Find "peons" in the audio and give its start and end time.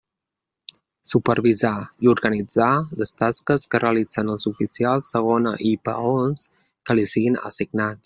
5.91-6.51